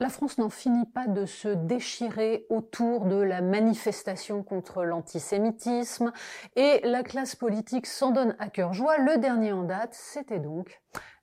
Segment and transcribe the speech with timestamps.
[0.00, 6.12] La France n'en finit pas de se déchirer autour de la manifestation contre l'antisémitisme
[6.56, 8.98] et la classe politique s'en donne à cœur joie.
[8.98, 10.82] Le dernier en date, c'était donc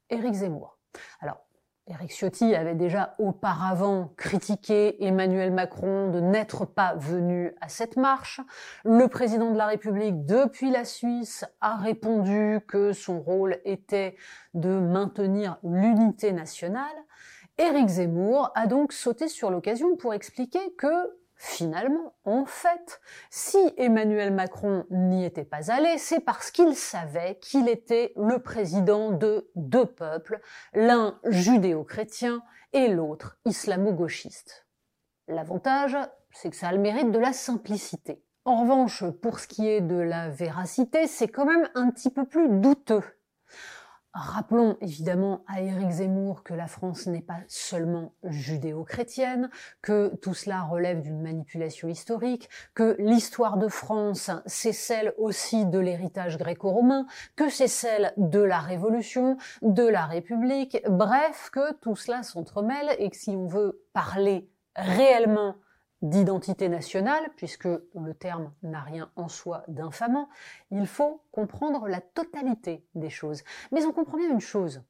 [0.10, 0.78] Éric Zemmour.
[1.20, 1.42] Alors,
[1.88, 8.40] Éric Ciotti avait déjà auparavant critiqué Emmanuel Macron de n'être pas venu à cette marche.
[8.86, 14.16] Le président de la République, depuis la Suisse, a répondu que son rôle était
[14.54, 16.86] de maintenir l'unité nationale.
[17.58, 24.32] Éric Zemmour a donc sauté sur l'occasion pour expliquer que Finalement, en fait, si Emmanuel
[24.32, 29.88] Macron n'y était pas allé, c'est parce qu'il savait qu'il était le président de deux
[29.88, 30.40] peuples,
[30.76, 34.68] l'un judéo-chrétien et l'autre islamo-gauchiste.
[35.27, 35.98] L'avantage,
[36.32, 38.24] c'est que ça a le mérite de la simplicité.
[38.46, 42.27] En revanche, pour ce qui est de la véracité, c'est quand même un petit peu
[42.27, 43.04] plus douteux.
[44.13, 49.49] Rappelons évidemment à Éric Zemmour que la France n'est pas seulement judéo-chrétienne,
[49.81, 55.79] que tout cela relève d'une manipulation historique, que l'histoire de France, c'est celle aussi de
[55.79, 57.05] l'héritage gréco-romain,
[57.37, 63.09] que c'est celle de la Révolution, de la République, bref, que tout cela s'entremêle et
[63.09, 65.56] que si on veut parler réellement
[66.02, 70.30] d'identité nationale, puisque le terme n'a rien en soi d'infamant,
[70.72, 73.44] il faut comprendre la totalité des choses.
[73.72, 74.84] Mais on comprend bien une chose.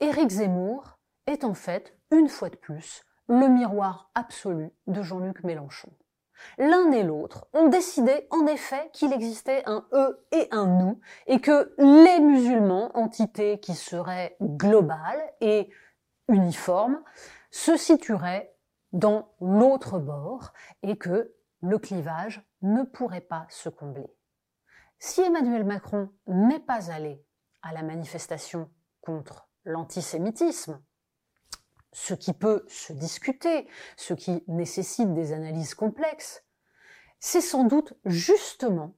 [0.00, 5.92] Éric Zemmour est en fait, une fois de plus, le miroir absolu de Jean-Luc Mélenchon.
[6.58, 11.40] L'un et l'autre ont décidé en effet qu'il existait un eux et un nous, et
[11.40, 15.68] que les musulmans, entité qui serait globale et
[16.28, 17.02] uniforme,
[17.50, 18.54] se situeraient
[18.92, 20.52] dans l'autre bord
[20.82, 24.10] et que le clivage ne pourrait pas se combler.
[24.98, 27.24] Si Emmanuel Macron n'est pas allé
[27.62, 28.70] à la manifestation
[29.00, 30.82] contre l'antisémitisme,
[31.92, 36.44] ce qui peut se discuter, ce qui nécessite des analyses complexes,
[37.18, 38.96] c'est sans doute justement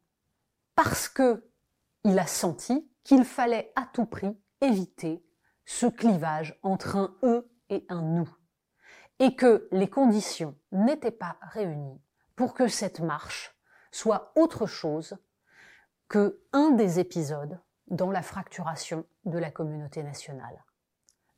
[0.75, 1.49] parce que
[2.05, 5.25] il a senti qu'il fallait à tout prix éviter
[5.65, 8.29] ce clivage entre un eux et un nous
[9.23, 12.03] et que les conditions n'étaient pas réunies
[12.35, 13.57] pour que cette marche
[13.93, 15.17] soit autre chose
[16.09, 20.65] que un des épisodes dans la fracturation de la communauté nationale.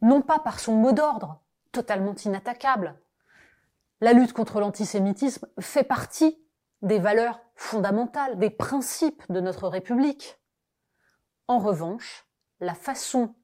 [0.00, 2.99] Non pas par son mot d'ordre, totalement inattaquable.
[4.01, 6.43] La lutte contre l'antisémitisme fait partie
[6.81, 10.41] des valeurs fondamentales, des principes de notre République.
[11.49, 12.27] En revanche,
[12.61, 13.34] la façon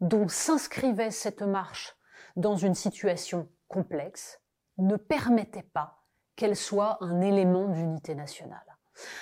[0.00, 1.96] dont s'inscrivait cette marche
[2.36, 4.40] dans une situation complexe
[4.78, 6.02] ne permettait pas
[6.36, 8.78] qu'elle soit un élément d'unité nationale.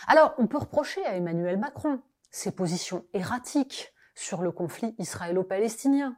[0.06, 6.16] Alors, on peut reprocher à Emmanuel Macron ses positions erratiques sur le conflit israélo-palestinien.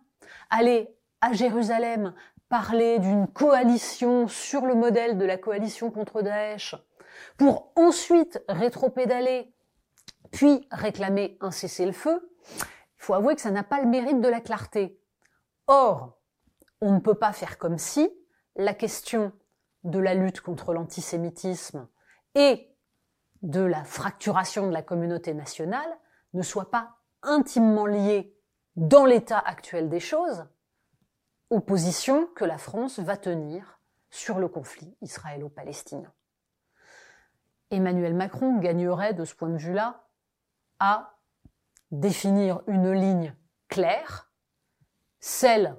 [0.51, 2.15] Aller à Jérusalem
[2.49, 6.75] parler d'une coalition sur le modèle de la coalition contre Daesh,
[7.37, 9.53] pour ensuite rétropédaler,
[10.31, 14.41] puis réclamer un cessez-le-feu, il faut avouer que ça n'a pas le mérite de la
[14.41, 15.01] clarté.
[15.67, 16.19] Or,
[16.81, 18.11] on ne peut pas faire comme si
[18.59, 19.33] la question
[19.85, 21.89] de la lutte contre l'antisémitisme
[22.35, 22.69] et
[23.43, 25.89] de la fracturation de la communauté nationale
[26.35, 28.37] ne soit pas intimement liée
[28.75, 30.47] dans l'état actuel des choses
[31.51, 33.81] aux positions que la France va tenir
[34.11, 36.13] sur le conflit israélo-palestinien.
[37.71, 40.05] Emmanuel Macron gagnerait de ce point de vue-là
[40.81, 41.17] à
[41.91, 43.35] définir une ligne
[43.69, 44.31] claire,
[45.21, 45.77] celle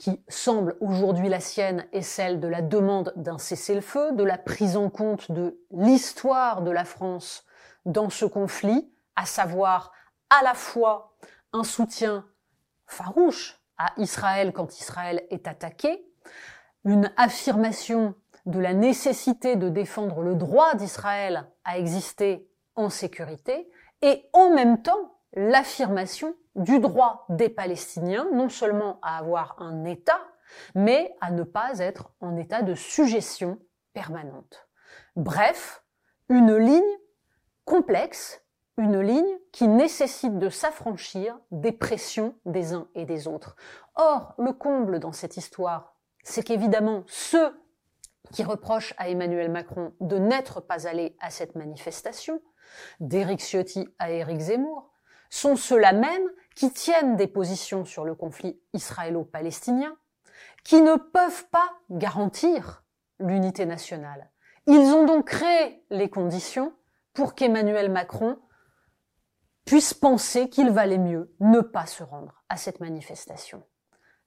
[0.00, 4.78] qui semble aujourd'hui la sienne est celle de la demande d'un cessez-le-feu, de la prise
[4.78, 7.44] en compte de l'histoire de la France
[7.84, 9.92] dans ce conflit, à savoir
[10.30, 11.18] à la fois
[11.52, 12.24] un soutien
[12.86, 16.02] farouche à Israël quand Israël est attaqué,
[16.86, 18.14] une affirmation
[18.46, 23.70] de la nécessité de défendre le droit d'Israël à exister en sécurité,
[24.00, 30.20] et en même temps l'affirmation du droit des Palestiniens non seulement à avoir un État,
[30.74, 33.58] mais à ne pas être en état de suggestion
[33.92, 34.68] permanente.
[35.16, 35.84] Bref,
[36.28, 36.82] une ligne
[37.64, 38.42] complexe
[38.80, 43.56] une ligne qui nécessite de s'affranchir des pressions des uns et des autres.
[43.94, 47.52] Or, le comble dans cette histoire, c'est qu'évidemment, ceux
[48.32, 52.40] qui reprochent à Emmanuel Macron de n'être pas allé à cette manifestation,
[53.00, 54.89] d'Éric Ciotti à Éric Zemmour,
[55.30, 59.96] sont ceux-là même qui tiennent des positions sur le conflit israélo-palestinien,
[60.64, 62.84] qui ne peuvent pas garantir
[63.18, 64.30] l'unité nationale.
[64.66, 66.74] Ils ont donc créé les conditions
[67.14, 68.38] pour qu'Emmanuel Macron
[69.64, 73.62] puisse penser qu'il valait mieux ne pas se rendre à cette manifestation.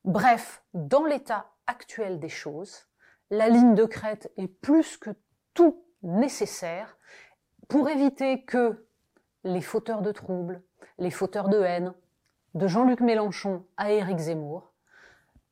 [0.06, 2.88] Bref, dans l'état actuel des choses,
[3.30, 5.12] la ligne de crête est plus que
[5.54, 6.98] tout nécessaire
[7.68, 8.86] pour éviter que
[9.44, 10.62] les fauteurs de troubles,
[10.98, 11.94] les fauteurs de haine,
[12.54, 14.72] de Jean-Luc Mélenchon à Éric Zemmour,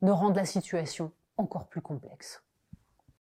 [0.02, 2.41] ne rendent la situation encore plus complexe.